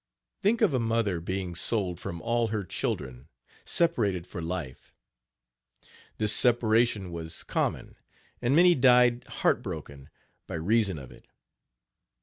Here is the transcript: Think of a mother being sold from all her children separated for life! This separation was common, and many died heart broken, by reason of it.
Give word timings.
Think 0.41 0.61
of 0.61 0.73
a 0.73 0.79
mother 0.79 1.19
being 1.19 1.53
sold 1.53 1.99
from 1.99 2.23
all 2.23 2.47
her 2.47 2.63
children 2.63 3.27
separated 3.63 4.25
for 4.25 4.41
life! 4.41 4.95
This 6.17 6.33
separation 6.33 7.11
was 7.11 7.43
common, 7.43 7.95
and 8.41 8.55
many 8.55 8.73
died 8.73 9.25
heart 9.27 9.61
broken, 9.61 10.09
by 10.47 10.55
reason 10.55 10.97
of 10.97 11.11
it. 11.11 11.27